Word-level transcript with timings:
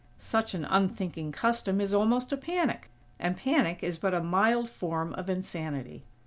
Such 0.17 0.55
an 0.55 0.65
unthinking 0.65 1.31
custom 1.31 1.79
is 1.79 1.93
almost 1.93 2.33
a 2.33 2.35
panic, 2.37 2.89
and 3.19 3.37
panic 3.37 3.83
is 3.83 3.99
but 3.99 4.15
a 4.15 4.19
mild 4.23 4.67
form 4.67 5.13
of 5.13 5.29
insanity. 5.29 6.05